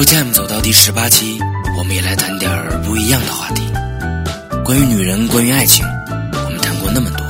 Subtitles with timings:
[0.00, 1.38] True Time 走到第十八期，
[1.76, 3.70] 我们也来谈点儿不一样的话题。
[4.64, 5.84] 关于女人，关于爱情，
[6.32, 7.26] 我们谈过那么多，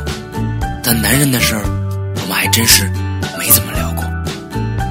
[0.81, 2.89] 但男人的事儿，我们还真是
[3.37, 4.05] 没怎么聊过。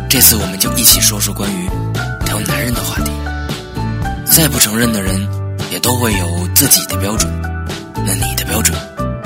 [0.09, 1.69] 这次我们就一起说说关于
[2.25, 3.13] 聊男人的话题。
[4.25, 5.25] 再不承认的人，
[5.71, 7.31] 也都会有自己的标准。
[8.05, 8.77] 那你的标准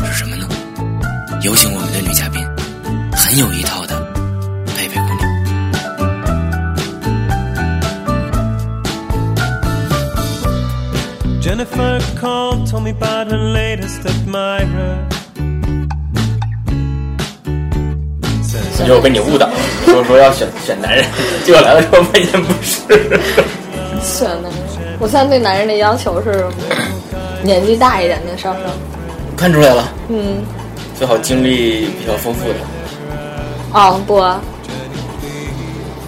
[0.06, 0.47] 是什么呢？
[1.42, 2.46] 有请我们的女嘉宾，
[3.14, 3.82] 很有一套
[12.83, 14.97] me about her latest admirer.
[18.75, 19.54] 其实我被你误导了，
[19.86, 21.05] 说说要选选男人，
[21.46, 22.82] 结果来了之后发现不是。
[24.01, 26.46] 选男人，我现在对男人的要求是
[27.41, 28.60] 年纪大一点的稍稍，
[29.38, 30.43] 看出来了，嗯，
[30.97, 32.55] 最好经历比较丰富的。
[33.71, 34.41] 哦不啊，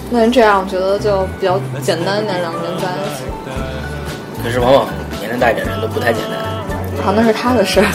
[0.09, 3.23] 那这样我觉得就比较简单一点，两个人在一起。
[4.43, 4.87] 可是往往
[5.19, 6.44] 年龄大一点的人都不太简单。
[7.05, 7.85] 好，那是他的事儿，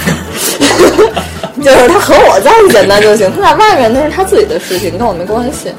[1.60, 5.72] 就是他和我在一起简单就行，他在外面那是他自己的事情，跟我没关系。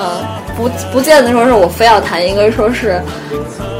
[0.00, 0.24] 嗯，
[0.56, 3.02] 不不见得说是我非要谈一个说是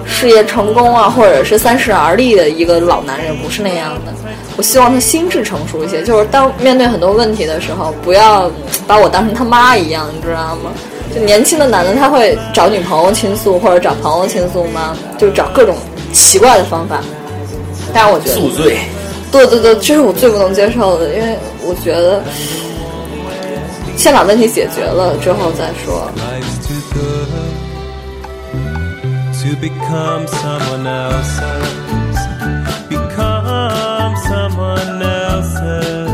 [0.04, 4.12] 事业成功啊，或者是三十而立的一个老男人，不是那样的。
[4.58, 8.50] 我希望他心智成熟一些，就是当面对很多问题的时候，不要
[8.86, 10.70] 把我当成他妈一样，你知道吗？
[11.14, 14.94] 就年轻的男的他会找女朋友倾诉，或者找朋友倾诉吗？
[15.16, 15.74] 就找各种
[16.12, 17.00] 奇怪的方法。
[17.92, 18.78] 但是我觉得宿醉，
[19.32, 22.22] 对对对，这是我最不能接受的，因为我觉得
[23.96, 26.10] 先把问题解决了之后再说。
[29.40, 32.18] To become someone else's.
[32.90, 36.08] Become someone else's.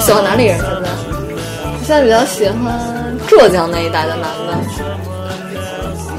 [0.00, 0.88] 喜欢哪里人现在？
[1.72, 2.56] 我现在比较喜欢
[3.26, 4.56] 浙江那一带的男的，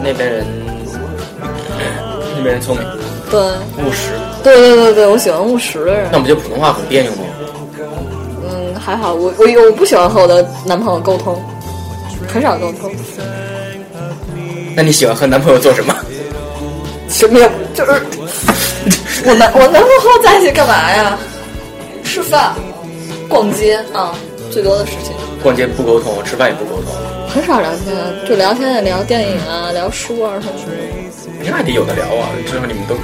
[0.03, 0.45] 那边人，
[2.35, 2.85] 那边人聪明
[3.29, 3.39] 对
[3.85, 4.11] 务实，
[4.43, 6.19] 对对对对，我喜欢务实的人那。
[6.19, 7.17] 不就普通话很别扭吗？
[8.49, 11.41] 嗯，还好，我我我不喜欢和我的男朋友沟通，
[12.27, 12.89] 很少沟通，
[14.75, 15.93] 那你喜欢和男朋友做什么？
[17.09, 17.39] 什么
[17.73, 17.91] 就是
[19.25, 21.17] 我男 我男朋友和我在一起干嘛呀？
[22.03, 22.53] 吃饭、
[23.27, 24.13] 逛街啊，
[24.51, 25.13] 最多的事情。
[25.43, 26.93] 逛街不沟通，吃饭也不沟通，
[27.27, 27.95] 很少聊天，
[28.27, 31.16] 就聊天也聊电影啊，聊书啊什么的。
[31.45, 32.29] 那得有的聊啊。
[32.45, 32.95] 至少你们都，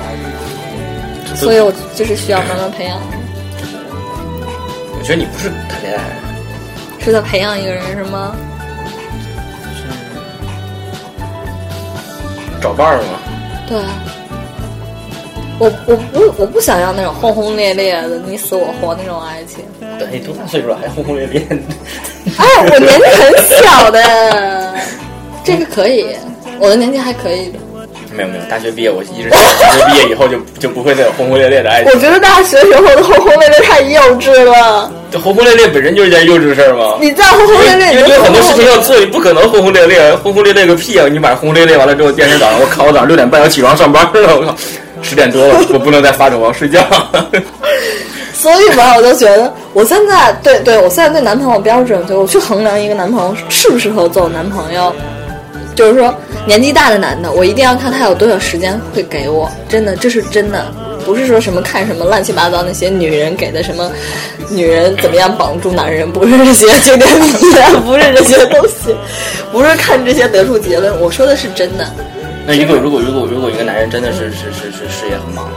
[1.35, 2.99] 所以我就是需要慢慢培养，
[4.97, 6.03] 我觉得你不是谈恋爱，
[6.99, 8.35] 是在培养一个人是吗？
[12.61, 13.19] 找伴儿吗？
[13.67, 13.77] 对。
[15.59, 19.63] 我我不我不想要那种轰轰烈烈的你死我活那种爱情。
[19.99, 21.45] 等你多大岁数了还轰轰烈烈？
[22.37, 24.73] 哎，我年纪很小的，
[25.45, 26.07] 这个可以，
[26.59, 27.59] 我的年纪还可以的。
[28.15, 31.91] 没有没有，大学毕业我一直想大学毕业以后就就不会再有轰轰烈烈的爱情。
[31.93, 34.91] 我觉得大学时候的轰轰烈烈太幼稚了。
[35.11, 36.97] 这轰轰烈烈本身就是一件幼稚的事儿吗？
[37.01, 41.07] 你再轰轰烈烈，因为很多事情要做，你不可能轰轰烈烈，轰轰烈烈个屁啊！
[41.09, 44.55] 你晚上轰轰烈烈完了之后，第二天早上我靠，我早上六点半要起床上班了，我靠，
[45.01, 46.79] 十点多了，我不能再发着我要睡觉。
[48.33, 54.93] 所以吧，我就觉得我现在对对我现在对男朋友标准，就我去衡量一个男朋友适不适合做我男朋友，
[55.75, 56.13] 就是说
[56.45, 60.65] 年纪大的男的，我一定要看他有多少时间会给我，真的，这是真的，
[61.05, 63.91] 不是说什么看什么乱七八糟那些女人给的什么，
[64.49, 68.95] 女人怎么样绑住男人，不是这些经典名言，不是这些东西，
[69.51, 71.85] 不是看这些得出结论，我说的是真的。
[72.45, 75.49] 那如果如果如果如果一个男人真的是是是是事业很忙，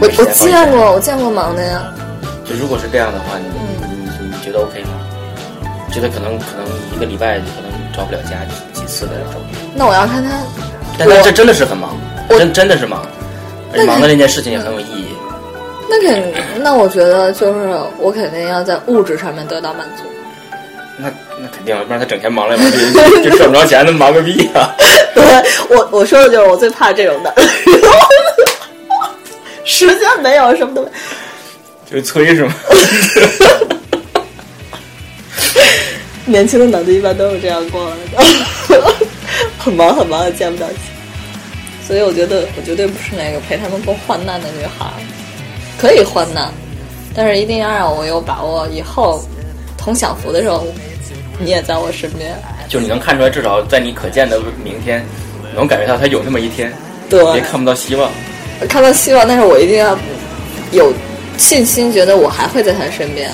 [0.00, 1.84] 我我见过，我见过忙的呀。
[2.44, 4.90] 就如果是这样的话，你你你你觉得 OK 吗？
[5.92, 6.66] 觉得可能可能
[6.96, 8.30] 一个礼拜可能找不了家
[8.82, 9.40] 几几次的那种，
[9.74, 10.30] 那我要看他
[10.98, 11.96] 但他这真的是很忙，
[12.28, 13.06] 真真的是忙，
[13.86, 15.06] 忙的那件事情也很有意义。
[15.88, 20.02] 那肯，那我觉得就是我肯定要在物质上面得到满足。
[20.96, 21.08] 那
[21.38, 24.74] 那肯定，不然他整天忙来忙去就就赚不着钱，那忙个屁啊！
[25.14, 25.22] 对
[25.68, 27.34] 我我说的就是我最怕这种的，
[29.64, 30.88] 时间没有什么都没。
[31.90, 32.54] 就催是吗？
[36.24, 38.94] 年轻的脑子一般都是这样过来的，
[39.58, 40.76] 很忙很忙也见不到钱，
[41.86, 44.86] 所以我觉得我绝对不是那个陪他们过患难的女孩，
[45.78, 46.52] 可以患难，
[47.14, 49.20] 但是一定要让我有把握，以后
[49.76, 50.64] 同享福的时候，
[51.38, 52.34] 你也在我身边。
[52.68, 55.04] 就是你能看出来，至少在你可见的明天，
[55.54, 56.72] 能感觉到他有那么一天，
[57.10, 58.10] 对，别看不到希望。
[58.68, 59.98] 看到希望，但是我一定要
[60.70, 60.92] 有
[61.36, 63.30] 信心，觉得我还会在他身边。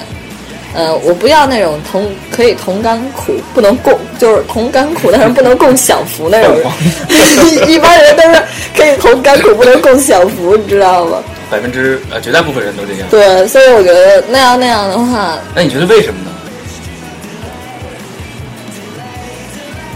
[0.74, 6.66] 呃，我不要那种同可以同甘苦，不能共就是同甘苦，但是不能共享福那种人。
[7.68, 8.42] 一一般人都是
[8.76, 11.22] 可以同甘苦，不能共享福，你知道吗？
[11.50, 13.08] 百分之呃绝大部分人都这样。
[13.08, 16.30] 对，所以我觉得那样那样的话，那你觉得为什么呢？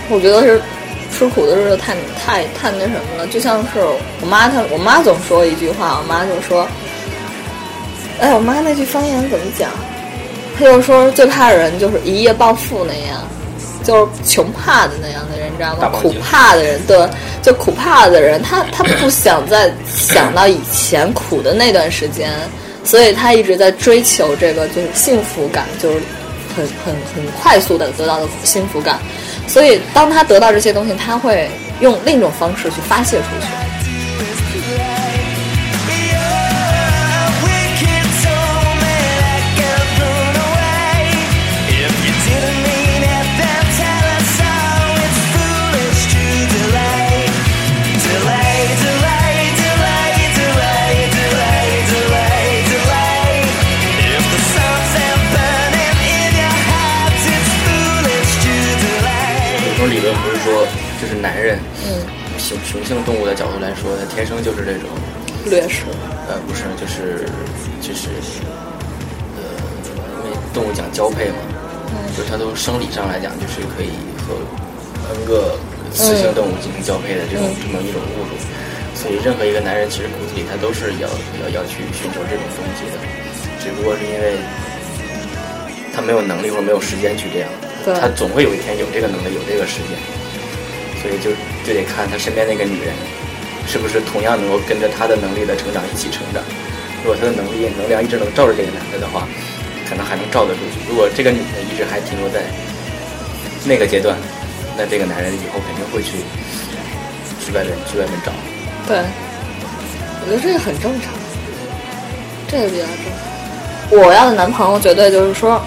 [0.09, 0.61] 我觉得是
[1.17, 3.81] 吃苦的日子太太太那什么了，就像是
[4.23, 6.67] 我妈她，我妈总说一句话，我妈就说，
[8.21, 9.71] 哎，我妈那句方言怎么讲？
[10.59, 13.21] 她就说最怕的人就是一夜暴富那样，
[13.83, 15.89] 就是穷怕的那样的人，你知道吗？
[16.01, 17.09] 苦怕的人，对，
[17.43, 22.31] 就苦怕的人，他他不想再想到以前苦的那段时间，
[22.85, 26.01] 所以他一直在追求这个就是幸福感，就是
[26.55, 28.99] 很很很快速的得到的幸福感。
[29.49, 31.51] 所以，当他得到这些东西，他会
[31.81, 33.82] 用另一种方式去发泄出去。
[62.93, 64.85] 性动物的角度来说，它天生就是这种，
[65.49, 65.89] 掠食。
[66.29, 67.27] 呃，不是，就是
[67.81, 68.09] 就是，
[69.37, 69.43] 呃，
[70.25, 71.41] 因为动物讲交配嘛，
[72.17, 73.91] 就是它都生理上来讲，就是可以
[74.23, 74.37] 和
[75.11, 75.59] N 个
[75.93, 78.37] 雌性动物进行交配的这种、这么一种物种，
[78.95, 81.09] 所以任何一个男人其实骨子里他都是要
[81.43, 82.97] 要要去寻求这种东西的，
[83.59, 84.37] 只不过是因为
[85.93, 87.49] 他没有能力或者没有时间去这样，
[87.99, 89.99] 他总会有一天有这个能力，有这个时间，
[91.03, 92.93] 所以就就得看他身边那个女人
[93.67, 96.43] 是不是同样能够跟着他的能力的成长一起成长。
[97.03, 99.27] 如果他的能力能量一直能罩着这个男的的话，
[99.89, 100.61] 可能还能罩得住。
[100.89, 102.43] 如果这个女的一直还停留在
[103.65, 104.17] 那个阶段，
[104.77, 106.19] 那这个男人以后肯定会去
[107.45, 108.33] 去外面去外面找。
[108.87, 108.99] 对，
[110.23, 111.13] 我觉得这个很正常，
[112.49, 114.03] 这个比较正常。
[114.07, 115.63] 我要的男朋友绝对就是说，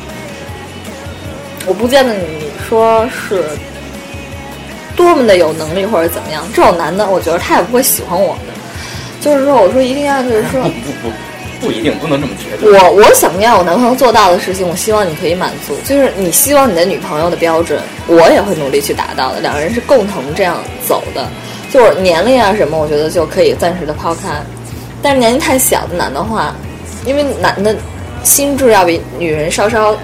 [1.66, 3.44] 我不见得你说是
[4.96, 8.54] 多么的有能力或者怎么样，这种男的，我觉得他也不会喜欢我的。
[9.22, 12.78] 就是说，我说一定要就是说不，不不不一定，不能这么觉得。
[12.78, 15.76] 我我想要我男朋友做到的事情，我希望你可以满足。
[15.84, 19.40] 就是你希望你的女朋友的标准，我也会努力去达到的。
[19.40, 20.58] 两个人是共同这样
[20.88, 21.28] 走的。
[21.72, 24.30] 就是年龄啊什么，我觉得就可以暂时的抛开。
[25.02, 26.56] 但是年龄太小的男的话，
[27.06, 27.76] 因为男的
[28.24, 29.96] 心智要比女人稍稍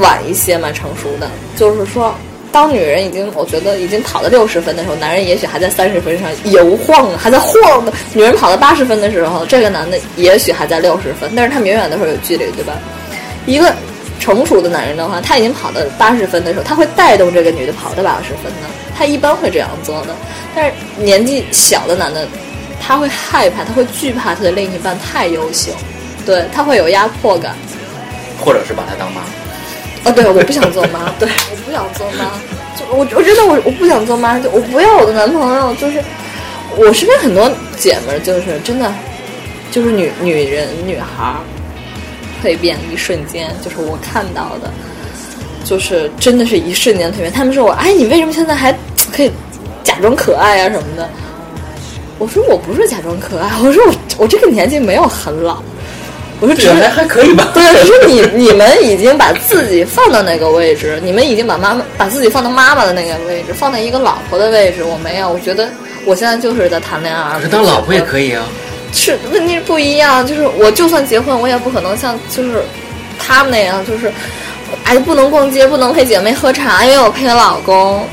[0.00, 1.30] 晚一些嘛，成熟的。
[1.56, 2.14] 就是说，
[2.52, 7.92] 当女人已经我觉得已经跑到六十分的时候，男人也许还在三十分上游晃，还在晃的。
[8.12, 12.74] 女人跑到八十分的时候，这个男的也许还在六十分，但是他们永远都是有距离，对吧？
[13.46, 13.74] 一个
[14.20, 20.14] 成熟的男人的话，他已经跑到八十分的时候，他会带动这个女的跑到八十分的，他一般会这样做的。
[20.54, 22.28] 但是年纪小的男的，
[22.80, 25.72] 他会害怕，他会惧怕他的另一半太优秀，
[26.26, 27.56] 对他会有压迫感。
[28.44, 29.22] 或者是把他当妈。
[30.04, 32.30] 哦，对，我不想做妈，对，我不想做妈，
[32.76, 36.02] 就我我真的我我不想做妈，就我不要我的男朋友，就是
[36.76, 38.92] 我身边很多姐们，就是真的，
[39.70, 41.36] 就是女女人女孩儿
[42.42, 44.70] 蜕变一瞬间，就是我看到的，
[45.64, 47.30] 就是真的是一瞬间蜕变。
[47.32, 48.76] 他们说我，哎，你为什么现在还
[49.14, 49.30] 可以
[49.84, 51.08] 假装可爱啊什么的？
[52.18, 55.62] 我说我不是假装可爱，我说我我这个年纪没有很老，
[56.42, 57.48] 我说只是还还可以吧。
[57.54, 64.82] 对，我说你你们已经把自己放到那个位置，你们已经把妈妈把自己放到妈妈的那个位置，放在一个老婆的位置。
[64.82, 65.70] 我没有，我觉得
[66.04, 67.36] 我现在就是在谈恋爱。
[67.36, 68.44] 可是当老婆也可以啊。
[68.92, 72.60] 是问题是不一样，就是我就算结婚，我也不可能像就是
[73.18, 74.12] 他们那样，就是
[74.82, 78.04] 哎不能逛街，不能陪姐妹喝茶，因为我陪老公。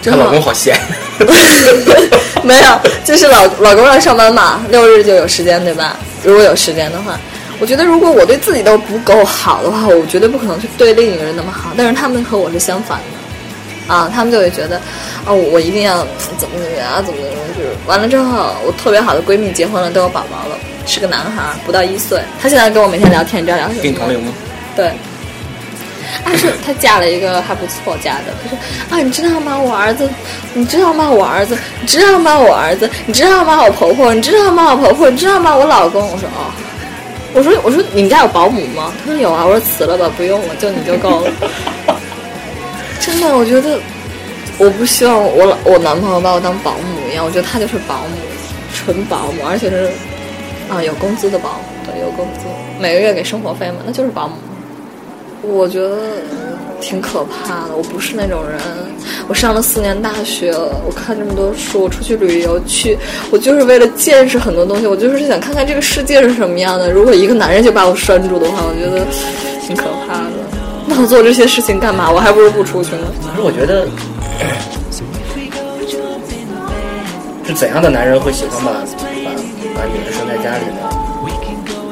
[0.00, 0.78] 她老公好闲。
[2.44, 5.96] 没有，就是老老公要上班嘛，六日就有时间，对吧？
[6.22, 7.18] 如果有时间的话，
[7.60, 11.70] 我觉得如果我对自己都不够好的话，我绝对不可能去对另一个人那么好。
[11.76, 14.76] 但是他们和我是相反的，啊，他们就会觉得，
[15.24, 22.20] 啊，我一定要怎么怎么样，怎么怎么样，就是完了之后，我特别好的闺蜜结婚了，都有宝宝了，是个男孩，不到一岁。
[22.40, 23.82] 他现在跟我每天聊天，你知道聊什么？
[23.82, 24.32] 跟你同龄吗？
[24.76, 24.92] 对。
[26.24, 28.24] 啊，是她嫁了一个还不错嫁的。
[28.42, 28.58] 她说
[28.90, 29.58] 啊，你知道吗？
[29.58, 30.08] 我儿子，
[30.54, 31.10] 你知道吗？
[31.10, 32.38] 我儿子，你知道吗？
[32.38, 33.62] 我儿子，你知道吗？
[33.62, 34.70] 我婆婆，你知道吗？
[34.72, 35.54] 我婆婆，你知道吗？
[35.54, 36.00] 我老公。
[36.08, 36.50] 我说哦，
[37.34, 38.92] 我说我说你们家有保姆吗？
[39.04, 39.44] 他说有啊。
[39.44, 41.30] 我说辞了吧，不用了，就你就够了。
[43.00, 43.78] 真的，我觉得
[44.58, 48.16] 我不希望我老我男朋友把我当保姆一样，我觉得他就是保姆，
[48.74, 49.88] 纯保姆，而且是
[50.68, 52.46] 啊有工资的保姆，对，有工资，
[52.80, 54.34] 每个月给生活费嘛，那就是保姆。
[55.42, 55.96] 我觉得
[56.80, 57.76] 挺可怕的。
[57.76, 58.58] 我不是那种人，
[59.28, 62.98] 我上了四年大学了，我看这么多书，我出去旅游去，
[63.30, 66.90] 我就是为了见识很多东西，我就是想看看这个世界是什么样的。
[66.90, 69.04] 如果一个男人就把我拴住的话，我觉得
[69.66, 70.30] 挺可怕的。
[70.86, 72.10] 那我做这些事情干嘛？
[72.10, 73.02] 我还不如不出去呢。
[73.26, 73.86] 可是我觉得，
[77.46, 78.80] 是怎样的男人会喜欢把把
[79.74, 80.88] 把女人拴在家里呢？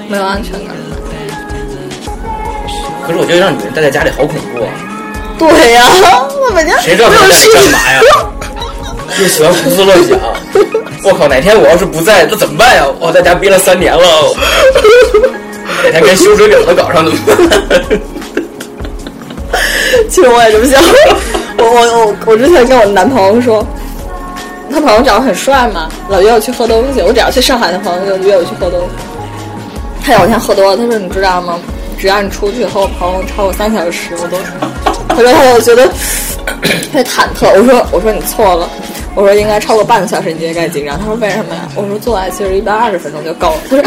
[0.08, 0.74] 没有安全感。
[3.06, 4.68] 可是我觉得让女人待在家里好恐怖啊！
[5.38, 5.84] 对呀，
[6.48, 8.00] 我每天谁知道她在家里干嘛呀？
[9.20, 10.18] 又喜欢胡思乱想。
[11.04, 12.84] 我靠，哪天我要是不在，那怎么办呀？
[12.98, 14.34] 我在家憋了三年了，
[15.84, 18.00] 哪天跟修水表的搞上怎么办？
[20.10, 20.82] 其实我也这么想。
[21.58, 23.64] 我我我我之前跟我男朋友说，
[24.72, 27.00] 他朋友长得很帅嘛，老约我去喝东西。
[27.00, 28.86] 我只要去上海的朋友就约我去喝东西。
[30.04, 31.58] 他有一天喝多了，他说：“你知道吗？
[31.98, 34.36] 只要你出去和我朋友超过三小时，我都……
[35.08, 37.48] 他说他就觉得特别忐忑。
[37.54, 38.68] 我说我说你错了，
[39.14, 40.98] 我说应该超过半个小时你就应该紧张。
[40.98, 41.68] 他说为什么呀？
[41.74, 43.58] 我说做爱其实一般二十分钟就够了。
[43.70, 43.82] 他说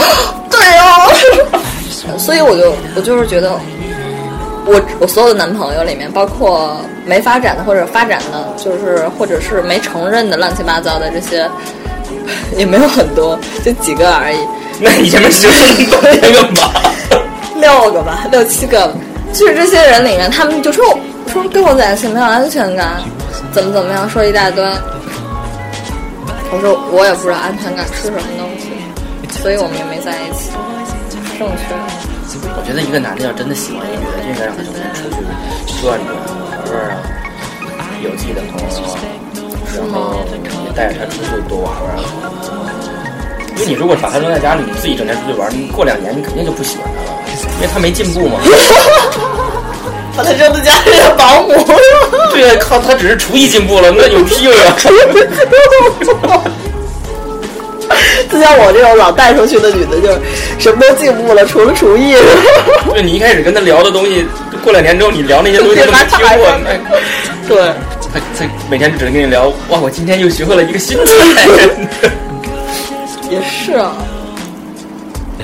[0.49, 1.59] 对哦。
[2.17, 3.59] 所以我就我就是觉得。”
[4.71, 11.49] 我我所有的男朋友里面，包括没发展的或者发展的，就是或者是没承认的乱七八糟的这些，
[12.55, 14.37] 也没有很多，就几个而已。
[14.79, 15.49] 那你前面说
[16.21, 16.71] 那个嘛，
[17.59, 18.93] 六个吧， 六七个。
[19.31, 23.01] 就是这些人里面，他们就说我说跟我在一起没有安全感，
[23.51, 24.63] 怎么怎么样，说一大堆。
[26.51, 28.71] 我说我也不知道安全感是什么东西，
[29.39, 30.49] 所以我们也没在一起。
[31.37, 31.75] 正确。
[32.57, 35.21] 我觉得一个男的要真的喜欢一个女的，就应该让他整天出去
[35.81, 36.01] 转转
[36.65, 36.89] 玩玩
[37.77, 38.97] 啊，有自己的朋友啊，
[39.77, 40.25] 然后
[40.65, 42.03] 也带着他出去多玩玩啊。
[43.59, 47.19] 因为你如果把他扔在家里，你自己整天出去玩，你过两年你肯定就不喜欢他了，
[47.57, 48.39] 因为他没进步嘛。
[50.15, 51.53] 把他扔在家里的保姆。
[52.31, 54.75] 对呀，靠，他只是厨艺进步了，那有屁用啊！
[58.29, 60.19] 就像我这种老带出去的女的，就是
[60.57, 62.15] 什么都进步了，除了厨艺。
[62.93, 64.25] 对，你一开始跟他聊的东西，
[64.63, 66.47] 过两年之后你聊那些东西都没听过。
[67.47, 67.73] 对，
[68.13, 71.11] 他他每天只能跟你聊，哇，我今天又学会了一个新菜。
[73.29, 73.93] 也是啊。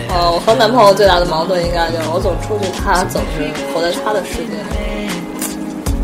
[0.09, 4.75] 哦，我和男朋友最大的矛盾应该就是我总出去，他总是活在他的世界里。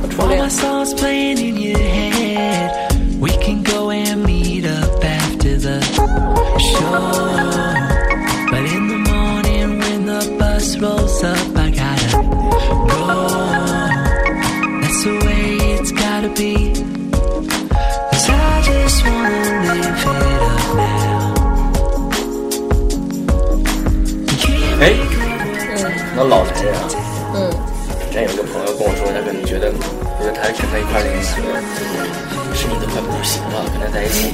[0.01, 0.41] 我初恋。
[26.21, 26.85] 那老男人啊，
[27.33, 27.49] 嗯，
[28.07, 29.71] 之前有个朋友跟我说，他可能觉得，
[30.21, 34.29] 觉得他跟他一块儿那个男的，是你的快不行了，跟他在一起。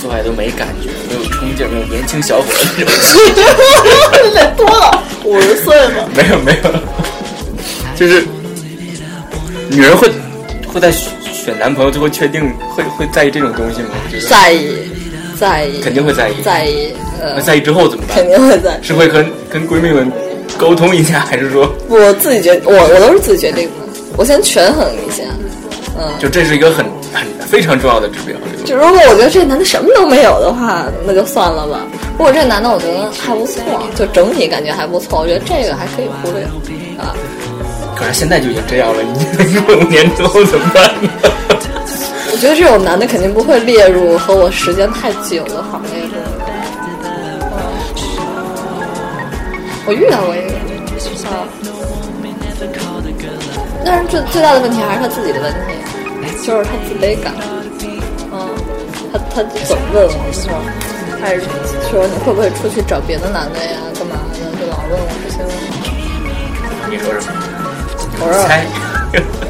[0.00, 4.32] 做爱都没感觉，没有冲劲，没有年轻小伙子 那种。
[4.34, 6.08] 人多了，五十岁了。
[6.16, 6.72] 没有没有，
[7.94, 8.24] 就是
[9.68, 10.10] 女人会
[10.72, 13.90] 会在选男朋友最后确定会会在意这种东西吗？
[14.26, 14.72] 在意，
[15.38, 16.94] 在意，肯定会在意，在意。
[17.20, 18.16] 那在意之后怎么办？
[18.16, 18.80] 肯定会在。
[18.82, 20.10] 是会跟跟闺蜜们
[20.62, 21.68] 沟通一下，还是说？
[21.88, 23.74] 我自己决，我我都是自己决定的。
[24.16, 25.24] 我先权衡一下。
[25.98, 28.36] 嗯，就这是一个很很非常重要的指标。
[28.64, 31.80] 就如果我觉得这男的什么都没有的话，那就算了吧。
[32.16, 33.60] 如果这男的我觉得还不错，
[33.96, 36.44] 就整体感觉还不错，我觉得这个还可以忽略
[36.96, 37.12] 啊。
[37.96, 40.94] 可是现在就已经这样了， 你五年之后怎么办？
[42.30, 46.12] 我觉得这种男的肯定不会列入和我时间太久的行列中。
[49.84, 50.52] 我遇到过一个
[51.28, 51.46] 啊，
[53.84, 55.56] 但是最最大的问题还是他自己的问题，
[56.46, 57.34] 就是他自卑感。
[58.32, 58.48] 嗯
[59.12, 60.48] 他他总问我，说，
[61.20, 61.42] 还是
[61.90, 63.76] 说你会不会出去找别的男的呀？
[63.92, 64.38] 干嘛的？
[64.58, 65.60] 就老问我这些问题。
[66.88, 67.36] 你说什么？
[68.20, 68.34] 我说。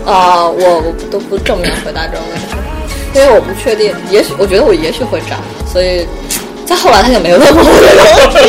[0.05, 2.57] 啊，我我都不正面回答这种问题，
[3.15, 3.95] 因为我不确定。
[4.11, 5.37] 也许我觉得我也许会找，
[5.71, 6.09] 所以
[6.67, 8.41] 再后来他就没问我这个问题。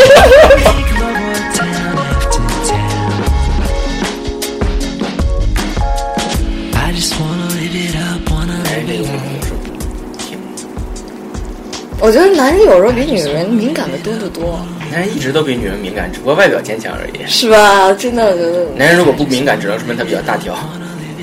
[12.03, 14.59] 我觉得男人有时候比女人敏感的多得多。
[14.91, 17.25] 男人一直都比女人敏感，只不过外表坚强而已。
[17.25, 17.93] 是吧？
[17.93, 18.65] 真的，我觉得。
[18.75, 20.53] 男人如果不敏感，只能说明他比较大条。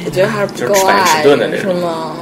[0.07, 2.17] 我觉得还是不够爱，是吗？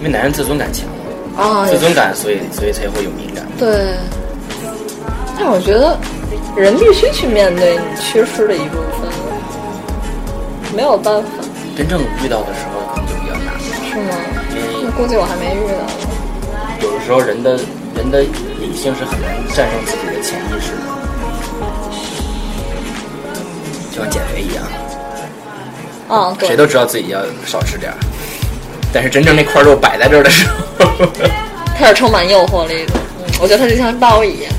[0.00, 0.86] 因为男人自尊感强
[1.34, 3.42] 啊，自尊感，所以所以才会有敏感。
[3.58, 3.96] 对。
[5.38, 5.98] 但我觉得，
[6.60, 9.08] 人必须去面对你缺失的一部分。
[10.76, 11.28] 没有办法，
[11.74, 14.14] 真正遇到的时候可能就比较难，是吗？
[14.84, 15.88] 那估计我还没遇到。
[16.80, 17.58] 有的时候人的
[17.98, 20.82] 人的理性是很难战胜自己的潜意识的，
[23.90, 24.64] 就像减肥一样，
[26.08, 27.98] 嗯，对谁，都知道自己要少吃点儿，
[28.92, 30.46] 但是真正那块肉摆在这儿的时
[30.78, 30.86] 候，
[31.76, 32.92] 它是充满诱惑力的。
[33.18, 34.52] 嗯，我觉得它就像刀一样，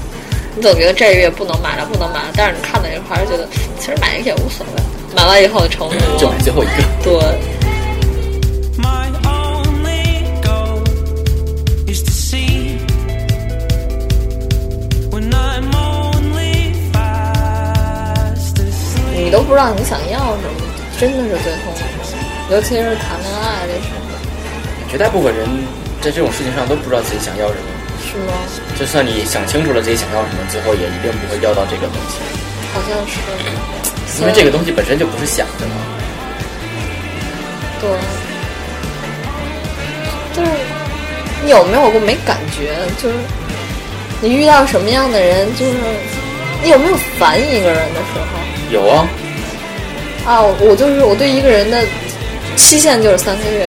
[0.54, 3.48] 你总觉得这个月不能买了，不能买了，但是你看到以后还是觉得
[3.80, 4.84] 其实买一个也无所谓。
[5.16, 5.88] 买完以后就
[6.30, 6.84] 买最后一个。
[7.02, 7.14] 对，
[19.30, 20.58] 你都不知道你想要什么，
[21.00, 21.80] 真的是最痛苦
[22.50, 25.48] 的，尤其是谈恋爱的时候，绝大部分人
[26.02, 27.70] 在这种事情上都不知道自己想要什么。
[28.02, 28.34] 是吗？
[28.76, 32.18] 就算你想清楚了自己想要什么，最后也一定不会要到这个东西，
[32.74, 35.76] 好像是，因为这个东西本身就不是想的嘛。
[37.82, 37.90] 对，
[40.34, 40.50] 就是
[41.46, 42.74] 你有没有过没感觉？
[42.98, 43.16] 就是
[44.22, 45.74] 你遇到什么样的人，就是
[46.64, 48.49] 你有没有烦一个人的时候？
[48.72, 49.08] 有啊，
[50.28, 51.84] 啊，我我就是我对一个人的
[52.56, 53.66] 期限就是三个月。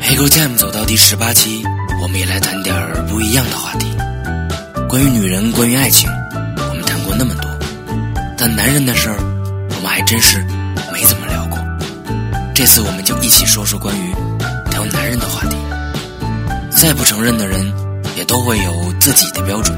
[0.00, 1.62] Hey Go Time 走到第十八期，
[2.02, 3.88] 我们也来谈点儿不一样的话题。
[4.88, 6.08] 关于女人，关于爱情，
[6.70, 7.50] 我们谈过那么多，
[8.38, 9.16] 但男人的事儿，
[9.68, 10.38] 我们还真是
[10.90, 11.58] 没怎么聊过。
[12.54, 14.14] 这次我们就一起说说关于
[14.80, 15.56] 聊男人的话题。
[16.70, 17.60] 再不承认的人，
[18.16, 19.76] 也都会有自己的标准。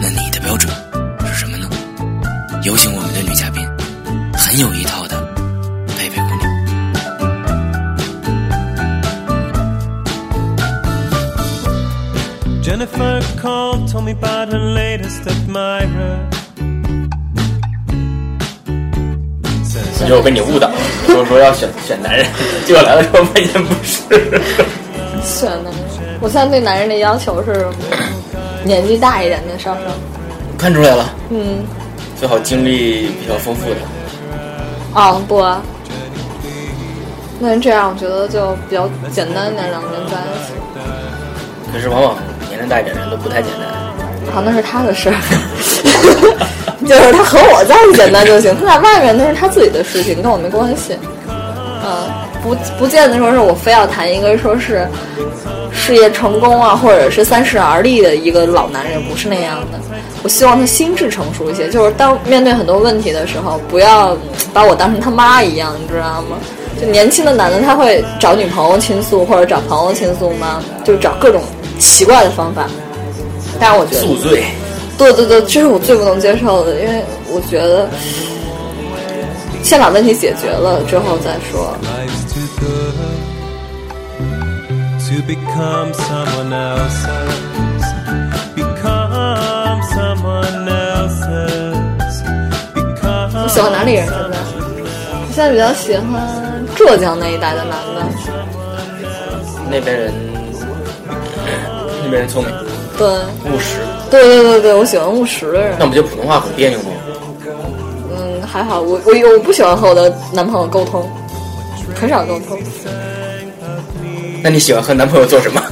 [0.00, 0.72] 那你的标准
[1.26, 1.68] 是什么呢？
[2.62, 3.66] 有请我们的女嘉宾，
[4.34, 5.20] 很有一套的
[5.96, 6.50] 贝贝姑娘。
[12.62, 16.28] Jennifer called, told me about her latest admirer.
[20.00, 20.74] 我觉得我被你误导了，
[21.06, 22.26] 说说要选选男人，
[22.66, 24.00] 结果来了之后发现不是。
[25.22, 27.66] 选男人，我现在对男人的要求是
[28.64, 29.80] 年纪大一点的稍稍。
[30.56, 31.64] 看出来了，嗯，
[32.18, 33.76] 最好经历比较丰富的。
[34.94, 35.62] 啊，不啊，
[37.38, 40.52] 那这样我觉得就比较简单一点，两个人在一起。
[41.72, 42.16] 可是往往
[42.48, 43.68] 年龄大一点的人都不太简单。
[44.34, 45.16] 好，那是他的事儿，
[46.90, 50.96] 就是他和我在一起简单就行，他在外面那是他自己的事情，跟我没关系。
[51.28, 52.10] 嗯，
[52.42, 54.88] 不不见得说是我非要谈一个说是
[55.70, 59.78] 事业成功啊，或者是三十而立的一个老男人，不是那样的。
[60.24, 64.16] 我希望他心智成熟一些，就是当面对很多问题的时候，不要
[64.52, 66.36] 把我当成他妈一样，你知道吗？
[66.80, 70.60] 就年轻的男的他会找女朋友倾诉，或者找朋友倾诉吗？
[70.82, 71.40] 就找各种
[71.78, 72.66] 奇怪的方法。
[73.58, 74.44] 但是我觉得宿醉，
[75.00, 77.88] 对对对，这是我最不能接受的，因为我觉得
[79.62, 81.74] 先把问题解决了之后再说。
[81.80, 82.92] Life's too good
[85.00, 87.08] to become someone else's.
[88.54, 91.80] Become someone else's.
[93.42, 94.36] 你喜欢哪里人现在？
[95.16, 96.04] 我现在比较喜欢
[96.76, 98.04] 浙江那一带的男的，
[99.70, 100.12] 那边人，
[102.04, 102.52] 那边人聪明
[102.98, 103.08] 对
[103.50, 105.86] 务实，对对对对，我喜欢务实的人那。
[105.86, 106.90] 不就普通话很别扭吗？
[108.16, 111.08] 嗯，还好，我我我不喜欢和我的男朋友沟通，
[111.94, 112.58] 很少沟通，
[114.42, 115.62] 那你喜欢和男朋友做什么？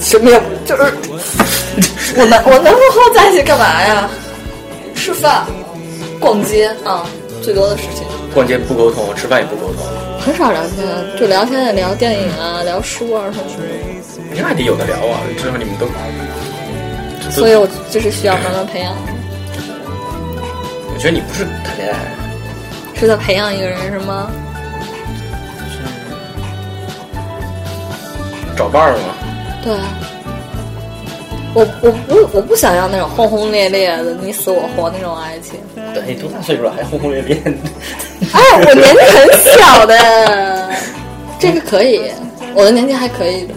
[0.00, 0.82] 什么也不就是
[2.16, 4.08] 我男我男朋友和我在一起干嘛呀？
[4.94, 5.44] 吃饭、
[6.20, 7.06] 逛街啊，
[7.42, 8.06] 最多的事情。
[8.32, 9.82] 逛街不沟通，吃饭也不沟通，
[10.20, 10.86] 很少聊天，
[11.18, 14.42] 就聊天也聊电影啊，聊书啊什么的。
[14.42, 15.20] 那得有的聊啊。
[15.38, 15.86] 至少你们都，
[17.34, 18.94] 所以我就是需要慢慢培养，
[20.94, 21.98] 我觉得你不是谈恋爱，
[22.94, 24.30] 是在培养一个人是吗？
[28.56, 29.14] 找伴儿吗。
[29.64, 29.76] 对。
[31.54, 35.54] 我我不我不想要那种轰轰烈烈的你死我活那种爱情。
[35.94, 37.40] 等你多大岁数了还轰轰烈烈？
[38.32, 40.68] 哎，我年纪很小的，
[41.38, 42.10] 这个可以，
[42.54, 43.54] 我的年纪还可以的。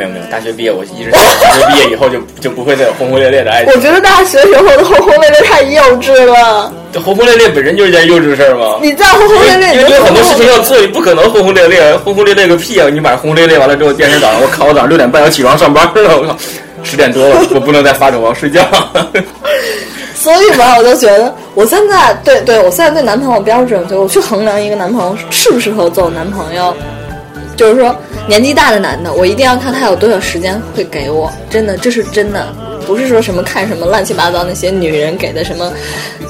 [0.00, 3.78] 没有没有，大学毕业我一直 大学毕业以后就就不会再有轰轰烈烈的爱情我。
[3.80, 6.72] 觉得大学以后的轰轰烈烈太幼稚了。
[6.92, 8.78] 这轰轰烈烈本身就是件幼稚的事儿嘛。
[8.82, 12.88] 你再轰轰烈烈，因为很多事情要做，你不可能轰轰烈烈，轰轰烈烈个屁啊！
[12.90, 16.36] 你晚上轰轰烈烈完了之后，第二天早上我靠，我早上六点半要起床上班了，我靠，
[16.82, 18.66] 十点多了， 我不能再发着我要睡觉。
[20.14, 26.74] 所以吧，我就觉得，我现在对对，我现在对男朋友标准，就我去衡量一个男朋友适不适合做我男朋友，
[27.60, 27.94] 就是说
[28.26, 32.50] 年纪大的男的，我一定要看他有多少时间会给我，真的，这是真的，
[32.86, 35.70] 不是说什么看什么乱七八糟那些女人给的什么，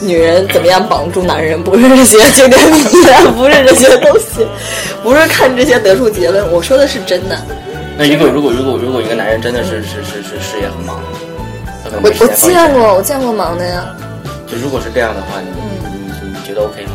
[0.01, 4.45] 女人怎么样绑住男人，不是这些经典名言，不是这些东西，
[5.05, 7.39] 不是看这些得出结论，我说的是真的。
[7.97, 11.01] 那如果如果如果如果一个男人真的是是是是事业很忙，
[12.03, 13.87] 我我见过，我见过忙的呀。
[14.49, 15.47] 就如果是这样的话，你
[16.27, 16.91] 你你觉得 OK 吗？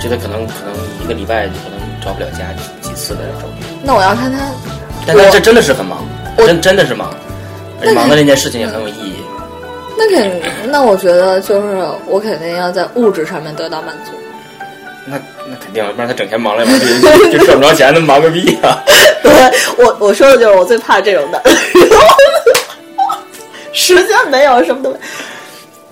[0.00, 0.72] 觉得可能可能
[1.04, 2.38] 一个礼拜可能找不了家
[2.96, 3.48] 次的那种，
[3.84, 4.38] 那我要看他，
[5.06, 6.04] 但他这真的是很忙，
[6.38, 7.14] 真真的是忙，
[7.80, 9.14] 而且忙的那件事情也很有意义。
[9.96, 14.12] 那肯，那我觉得就是我肯定要在物质上面得到满足。
[15.06, 15.16] 那
[15.48, 16.86] 那肯定，不然他整天忙来忙去
[17.30, 18.82] 就赚不着钱，那忙个屁啊！
[19.22, 19.32] 对
[19.78, 21.42] 我我说的就是我最怕这种的，
[23.72, 24.96] 时间没有，什么都没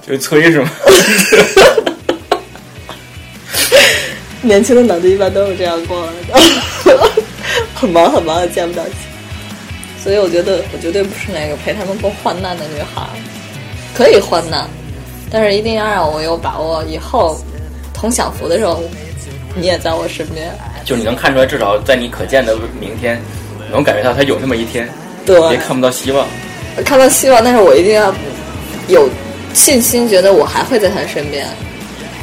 [0.09, 0.17] 有。
[0.17, 0.69] 就催是吗？
[4.45, 7.11] 年轻的脑子一般都是这样过来的，
[7.75, 8.93] 很忙很忙，也见不到钱。
[10.03, 13.03] 所以我觉得我绝对不是那个陪他们过患难的女孩，
[13.95, 14.69] 可以患难，
[15.31, 17.41] 但是一定要让我有把握，以后
[17.95, 18.83] 同享福的时候，
[19.55, 20.53] 你也在我身边。
[20.85, 23.19] 就你能看出来，至少在你可见的明天，
[23.73, 24.87] 能感觉到他有那么一天，
[25.25, 26.27] 对，别看不到希望。
[26.85, 28.13] 看到希望，但是我一定要
[28.89, 29.09] 有
[29.55, 31.47] 信心，觉得我还会在他身边。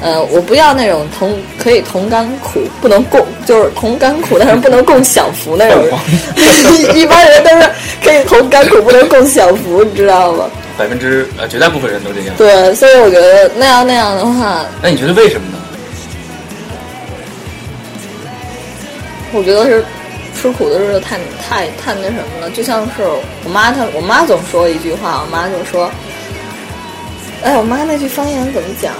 [0.01, 5.99] 呃，我不要那种同可以同甘苦，不能共就是同甘苦，但是不能共享福那种。
[6.73, 7.69] 一一般人都是
[8.03, 10.49] 可以同甘苦，不能共享福，你知道吗？
[10.77, 12.35] 百分之呃绝大部分人都这样。
[12.37, 15.57] 对，所以我觉得那样那样的话，那你觉得为什么呢？
[19.33, 19.85] 我觉得是
[20.35, 23.03] 吃苦的日子太太太那什么了，就像是
[23.43, 25.91] 我妈她，我妈总说一句话，我妈就说，
[27.43, 28.93] 哎，我妈那句方言怎么讲？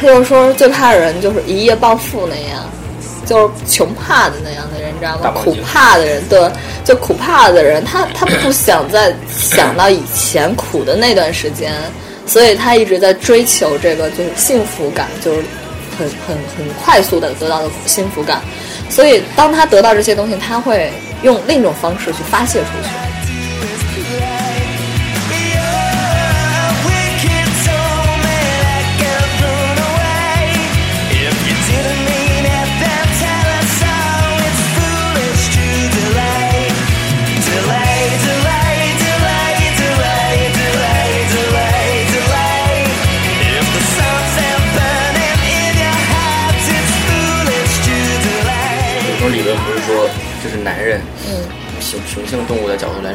[0.00, 2.64] 她就说最怕的人就是一夜暴富那样，
[3.26, 5.30] 就是穷怕的那样的人，你知道吗？
[5.32, 6.50] 苦怕的人，对，
[6.84, 11.74] 就苦怕的人，他他不想再想到以前苦的那段时间，
[12.26, 15.44] 所以他一直在追求这个就是幸福感，就是
[15.98, 18.40] 很很很快速的得到的幸福感。
[18.88, 20.90] 所以当他得到这些东西，他会
[21.22, 22.88] 用另一种方式去发泄出去。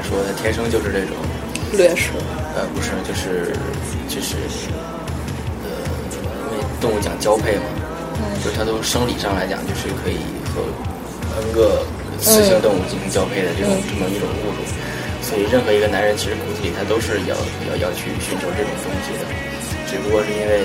[0.05, 1.17] 说，他天生就是这种，
[1.73, 2.13] 劣势，
[2.55, 3.51] 呃，不是，就是
[4.07, 4.37] 就是，
[5.65, 5.69] 呃，
[6.51, 7.65] 因为动物讲交配嘛，
[8.43, 10.21] 就是它都生理上来讲，就是可以
[10.53, 10.61] 和
[11.41, 11.83] N 个
[12.21, 14.61] 雌性动物进行交配的这种、这么一种物种，
[15.25, 17.35] 所以任何一个男人其实骨子里他都是要
[17.73, 19.25] 要要去寻求这种东西的，
[19.89, 20.63] 只不过是因为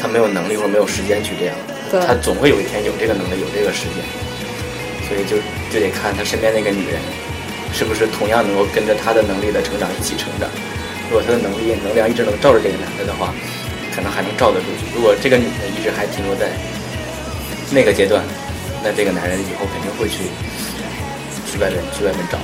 [0.00, 1.54] 他没有能力或者没有时间去这样，
[2.06, 4.02] 他总会有一天有这个能力有这个时间，
[5.06, 5.36] 所以就
[5.70, 6.98] 就得看他身边那个女人
[7.74, 10.48] 是不是同样能够跟着他的能力的成长一起成长。
[11.10, 13.34] 如果他的能力能量一直能照着这个男的的话，
[13.94, 14.66] 可能还能照得住。
[14.94, 16.48] 如果这个女的一直还停留在
[17.70, 18.22] 那个阶段，
[18.82, 20.24] 那这个男人以后肯定会去
[21.50, 22.38] 去外面去外面找。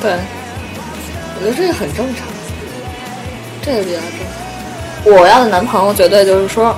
[0.00, 0.12] 对，
[1.36, 2.26] 我觉得这个很正常，
[3.62, 5.16] 这个比较正常。
[5.20, 6.76] 我要的男朋友绝对就是说，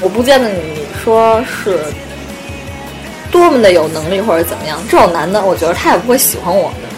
[0.00, 1.78] 我不见得你说是
[3.36, 6.88] 多么的有能力或者怎么样，这种男的，我觉得他也不会喜欢我的。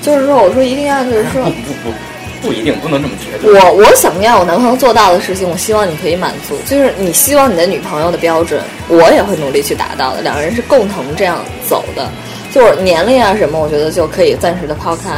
[0.00, 3.52] 就是说，我说一定要就是说不，不不不一定，不能这么绝对。
[3.52, 6.56] 我我想要我男朋友做到的事情，我希望你可以满足。
[6.66, 10.22] 就是你希望你的女朋友的标准，我也会努力去达到的。
[10.22, 12.08] 两个人是共同这样走的。
[12.52, 15.10] 就是年龄啊什么，我觉得就可以暂时的抛开。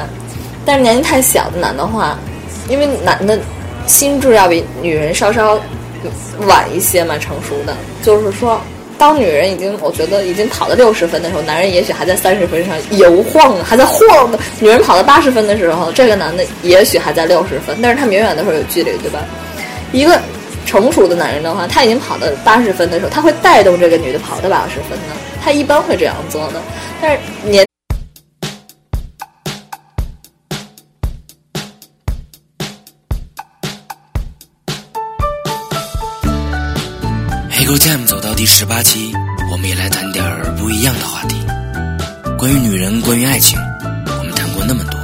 [0.66, 2.18] 但是年纪太小的男的话，
[2.68, 3.38] 因为男的
[3.86, 5.58] 心智要比女人稍稍
[6.46, 7.74] 晚一些嘛，成熟的。
[8.02, 8.60] 就是说，
[8.98, 14.38] 当女人已经我觉得已经跑到六十分的时候，男人也许还在三十分上游晃，还在晃呢。
[14.60, 19.20] 女人跑到八十分的时候，这个男的也许还在六十分，但是他们永远都是有距离，对吧？
[19.92, 20.20] 一个
[20.64, 26.62] 成熟的男人的话，他已经跑到八十分的时候，他会带动这个女的跑到八十分呢，他一般会这样做的。
[27.00, 27.64] 但是年
[37.74, 39.12] 黑狗 Jam 走到第十八期，
[39.50, 41.44] 我们也来谈点儿不一样的话题。
[42.38, 43.58] 关于女人，关于爱情，
[44.16, 45.00] 我们谈过那么多，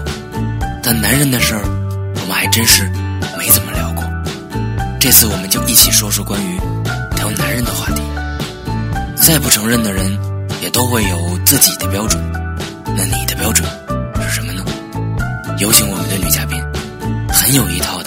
[0.81, 2.89] 但男人的事儿，我们还真是
[3.37, 4.05] 没怎么聊过。
[5.01, 6.61] 这次我们就一起说说关于
[7.17, 8.03] 聊男人的话题。
[9.17, 10.17] 再不承认的人，
[10.63, 12.23] 也都会有自己的标准。
[12.97, 13.69] 那你的标准
[14.23, 14.63] 是什么呢？
[15.59, 16.63] 有请我们的女嘉宾，
[17.33, 18.00] 很有一套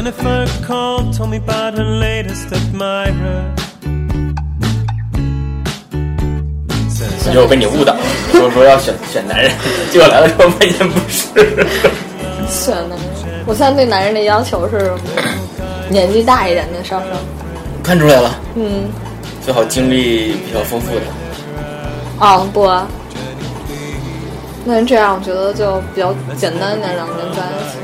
[0.00, 3.44] Jennifer called, told me about her latest admirer.
[7.50, 7.94] 被你误导，
[8.32, 9.52] 说说要选选男人，
[9.92, 11.28] 结果来了之后发现不是。
[12.48, 14.90] 选男人，我现在对男人的要求是
[15.90, 17.06] 年纪大一点的，稍稍，
[17.82, 18.88] 看出来了，嗯，
[19.44, 21.02] 最好经历比较丰富的。
[22.20, 22.88] 哦不啊，
[24.64, 27.76] 那这样我觉得就比较简单一点，两个人在一起。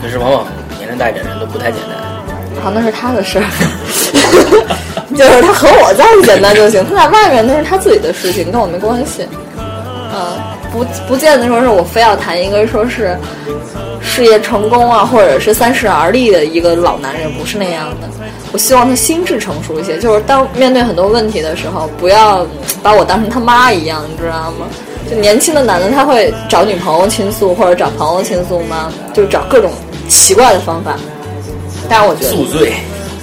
[0.00, 0.46] 可是往往
[0.94, 2.62] 年龄大一点人都不太简单。
[2.62, 3.44] 好，那是他的事儿，
[5.14, 9.26] 就是他和我在一起简单就行，他在外面那是他自己的事情，跟我没关系。
[10.14, 10.38] 嗯，
[10.72, 13.16] 不不见得说是我非要谈一个说是
[14.00, 18.08] 事业成功啊，或者是三十而立的一个老男人，不是那样的。
[18.52, 22.46] 我希望他心智成熟一些，就是当面对很多问题的时候，不要
[22.82, 24.66] 把我当成他妈一样，你知道吗？
[25.10, 28.90] 就年轻的男的他会找女朋友倾诉或者找朋友倾诉吗？
[29.12, 29.72] 就找各种
[30.08, 30.96] 奇怪的方法。
[31.88, 32.72] 但是我觉得宿醉，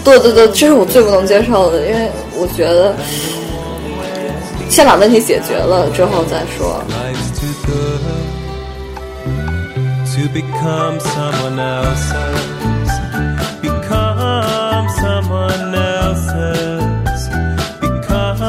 [0.03, 2.93] 对对对，这是我最不能接受的，因为我觉得
[4.69, 6.83] 先把问题解决了之后再说。
[10.13, 12.91] To become someone else's.
[13.63, 17.29] Become someone else's.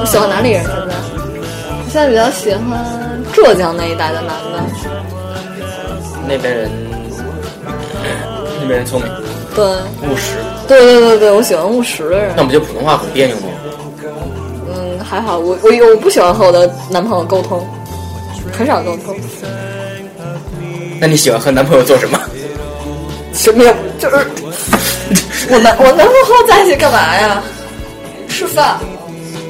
[0.01, 0.63] 我喜欢哪里人？
[0.65, 0.95] 现在，
[1.79, 2.63] 我现在比较喜欢
[3.33, 4.63] 浙江那一带的男的，
[6.29, 6.71] 那边人，
[8.77, 9.11] 人聪明
[9.55, 9.65] 对，
[10.09, 12.43] 务实，对对对对，我喜欢务实的人那。
[12.43, 13.43] 不就普通话很别扭吗？
[14.75, 17.67] 嗯，还好，我我我不喜欢和我的男朋友沟通，
[18.53, 19.15] 很少沟通，
[20.99, 22.19] 那你喜欢和男朋友做什么？
[23.35, 24.17] 什么也就是
[25.51, 27.43] 我男我男朋友和我在一起干嘛呀？
[28.29, 28.79] 吃饭、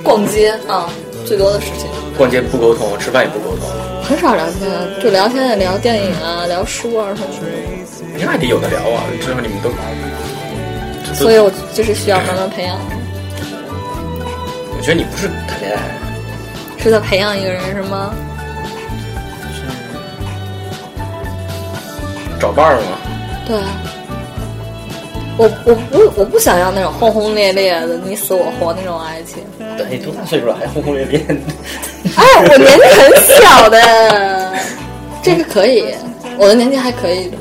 [0.03, 0.89] 逛街啊，
[1.25, 1.89] 最多的事情。
[2.17, 3.69] 逛街不沟通，吃饭也不沟通，
[4.03, 4.71] 很少聊天，
[5.03, 7.82] 就聊天也聊电影啊，聊书啊什么的。
[8.19, 9.05] 那得有的聊啊。
[9.21, 9.71] 至少你们都，
[11.15, 12.79] 所以我就是需要慢慢培养，
[14.77, 15.83] 我觉得你不是谈恋爱，
[16.79, 18.15] 是在培养一个人是吗？
[22.41, 22.99] 找伴儿吗？
[23.47, 23.57] 对。
[25.39, 29.43] 我我不我不想要那种轰轰烈烈的你死我活那种爱情。
[29.79, 31.25] 对你多大岁数了还轰轰烈烈？
[32.17, 34.53] 哎，我年纪很小的，
[35.23, 35.95] 这个可以，
[36.37, 37.39] 我的年纪还可以的。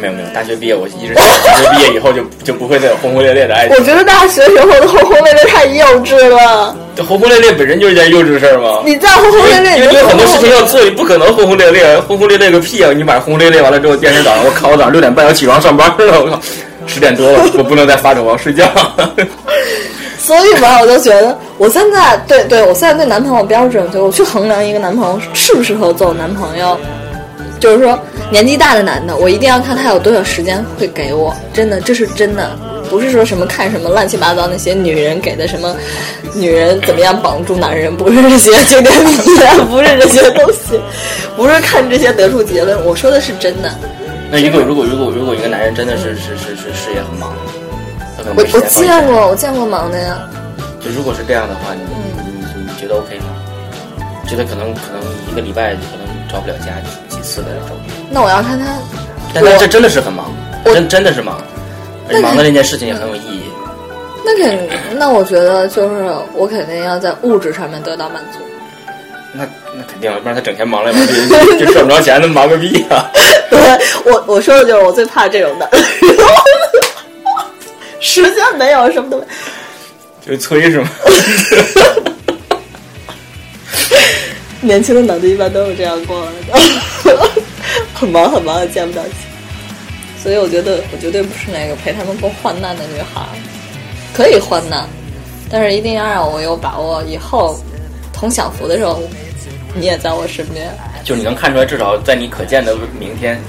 [0.00, 3.82] 没有没有，大学毕业我一直想，大学毕业以后就 就不会再有轰轰烈烈的爱情我。
[3.84, 6.74] 觉得大学时候的轰轰烈烈太幼稚了。
[6.96, 8.82] 这轰轰烈烈本身就是一件幼稚的事儿吗？
[8.84, 12.92] 你再轰轰烈烈，因为有很多事情要做，你不可能轰轰烈烈，轰轰烈烈个屁啊！
[12.92, 16.40] 你晚上轰轰烈烈完了之后，第二天早上我靠，我早上六点半要起床上班了，我靠，
[16.86, 18.64] 十点多了，我不能再发着我要睡觉。
[20.18, 26.78] 所以吧，我就觉得我现在对对我现在对男朋友标准，就我去衡量一个男朋友适不适合做我男朋友，
[27.60, 27.98] 就是说
[28.30, 32.50] 年纪大的男的，我一定要看他有多少时间会给我，真的，这是真的，
[32.88, 35.76] 不是说什么看什么乱七八糟那些女人给的什么，
[36.34, 40.80] 女人怎么样绑住男人，不是这些经典名言，不是这些东西，
[41.36, 43.70] 不是看这些得出结论，我说的是真的。
[44.30, 47.32] 那如果如果如果如果一个男人真的是是是是事业很忙，
[48.36, 50.18] 我我见过，我见过忙的呀。
[50.80, 51.80] 就如果是这样的话，你
[52.54, 53.24] 你你觉得 OK 吗？
[54.28, 55.00] 觉得可能可能
[55.32, 56.66] 一个礼拜可能找不了家
[57.28, 57.76] 次的这种，
[58.10, 58.64] 那我要看他
[59.34, 60.32] 但他这真的是很忙，
[60.64, 61.38] 真真的是忙，
[62.08, 63.42] 而且忙的那件事情也很有意义。
[64.24, 68.38] 那肯，那我觉得就是我肯定要在物质上面得到满足。
[69.34, 69.44] 那
[69.76, 73.10] 那肯定，不然他整天忙来忙去就就赚不着钱，那忙个屁啊！
[73.50, 73.60] 对
[74.04, 75.70] 我我说的就是我最怕这种的，
[78.00, 79.24] 时间没有什么都没。
[80.24, 80.88] 就是催是吗？
[84.60, 86.58] 年轻的脑子一般都是这样过来的，
[87.94, 89.12] 很忙很忙也见不到钱，
[90.22, 93.22] 所以我觉得我绝对不是那个陪他们过患难的女孩，
[94.12, 94.86] 可以患难，
[95.50, 97.58] 但是一定要让我有把握，以后
[98.12, 99.00] 同享福的时候，
[99.74, 100.68] 你也在我身边。
[101.04, 103.40] 就是你能看出来，至少在你可见的明天，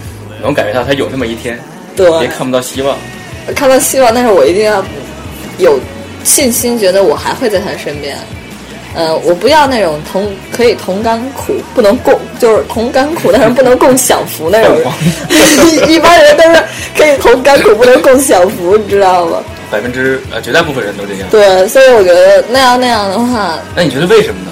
[0.41, 1.59] 能感觉到他有那么一天，
[1.95, 2.97] 对，别看不到希望。
[3.55, 4.83] 看到希望，但是我一定要
[5.57, 5.79] 有
[6.23, 8.17] 信心，觉得我还会在他身边。
[8.99, 14.85] 呃，我不要那种同可以同甘苦，不能共就是同甘苦，但是不能共享福那种 人。
[15.89, 16.61] 一一般人都是
[16.97, 19.41] 可以同甘苦，不能共享福，你知道吗？
[19.71, 21.29] 百分之呃绝大部分人都这样。
[21.29, 24.51] 对，所以我觉得那样那样的话，那你觉得为什么呢？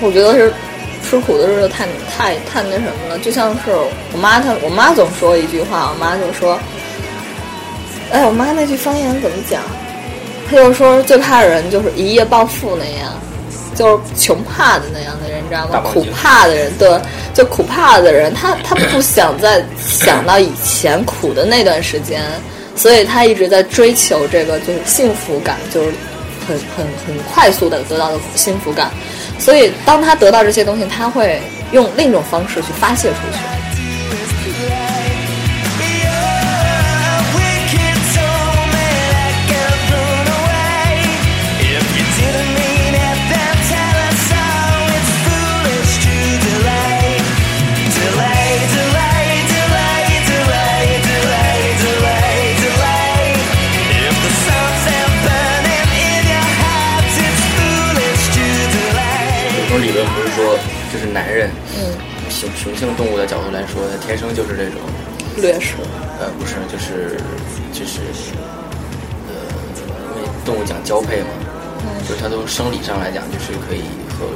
[0.00, 0.52] 我觉得是
[1.08, 1.86] 吃苦的日子太
[2.18, 3.18] 太太那什么了。
[3.20, 3.70] 就像是
[4.12, 6.58] 我妈她，我妈总说一句话，我妈就说
[8.10, 9.62] ：“哎，我妈那句方言怎么讲？
[10.48, 13.12] 她就说最怕的人就是一夜暴富那样，
[13.74, 15.80] 就是穷怕的那样的人，你知道吗？
[15.92, 17.00] 苦怕的人，对，
[17.32, 22.22] 就苦怕的人，他他不 想再想到以前苦的那段时间，
[22.76, 25.92] 所以他一直在追求这个就是幸福感，就是
[26.46, 28.90] 很很很快速的得到的幸福感。
[29.38, 31.40] 所以当他得到这些东西，他会
[31.72, 33.38] 用另一种方式去发泄出去。”
[62.84, 64.76] 性动物的角度来说，它天生就是这种
[65.40, 65.72] 劣势。
[66.20, 67.16] 呃，不是，就是
[67.72, 68.04] 就是，
[69.26, 69.32] 呃，
[70.14, 71.32] 因为动物讲交配嘛，
[72.06, 74.28] 就是它从生理上来讲，就是可以和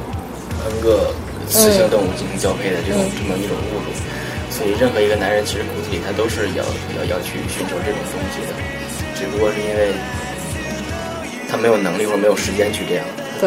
[0.65, 1.13] N 个
[1.49, 3.93] 雌性动物进行交配的这种这么一种物种。
[4.51, 6.65] 所以，任何一个男人其实骨子里他都是要
[6.97, 8.57] 要要去寻求这种东西的，
[9.15, 9.93] 只不过是因为
[11.49, 13.05] 他没有能力或者没有时间去这样，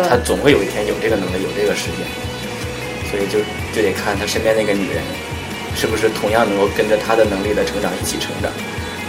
[0.07, 2.05] 他总会有一天有这个能力，有这个时间。
[3.11, 3.39] 所以就
[3.75, 5.03] 就得看他身边那个女人，
[5.75, 8.49] 是不是同样能够跟着他的能力的成长一起成长。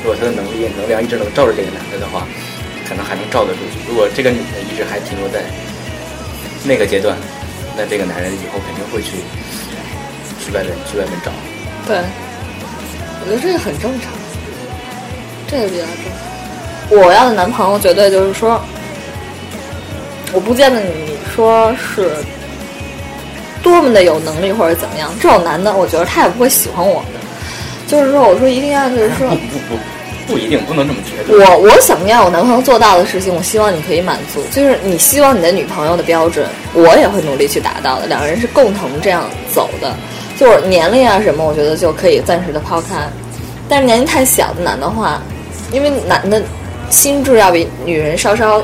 [0.02, 2.26] 如果他的能力能量一直能罩着这个男的的话，
[2.88, 3.60] 可能还能罩得住。
[3.88, 5.44] 如果这个女的一直还停留在
[6.64, 7.16] 那个阶段，
[7.76, 9.22] 那这个男人以后肯定会去
[10.44, 11.30] 去外面去外面找。
[11.86, 12.02] 对，
[13.22, 14.10] 我觉得这个很正常，
[15.46, 17.04] 这个比较正常。
[17.06, 18.60] 我要的男朋友绝对就是说，
[20.32, 22.10] 我不见得你说是。
[23.62, 27.20] 多么的有能力或者怎么样，这种男的，我觉得他也不会喜欢我的。
[27.87, 31.46] 就是说，我说一定要就是说，不不不，不一定不能这么绝对。
[31.46, 34.42] 我我想要我男朋友做到的事情，我希望你可以满足。
[34.51, 38.07] 就是你希望你的女朋友的标准，我也会努力去达到的。
[38.07, 39.94] 两个人是共同这样走的。
[40.38, 43.07] 就是年龄啊什么，我觉得就可以暂时的抛开。
[43.68, 45.20] 但是年龄太小的男的话，
[45.70, 46.42] 因为男的
[46.88, 48.62] 心智要比女人稍稍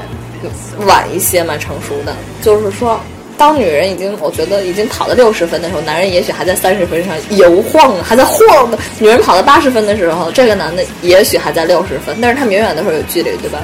[0.87, 2.99] 晚一些嘛，成熟的，就是说。
[3.39, 8.77] 当女人已经，我觉得已经跑到六十分的时候，男人也许还在三十分上游晃，还在晃的。
[8.99, 13.61] 女人跑到八十分的时候，这个男的也许还在六十分，但是他们远远的会有距离，对吧？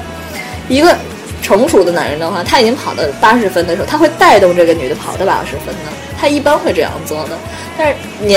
[0.69, 0.95] 一个
[1.43, 7.37] 成熟的男人的话，他已经跑到八十分的时候，他会带动这个女的跑到八十分呢，他一般会这样做的。
[7.77, 8.33] 但是你。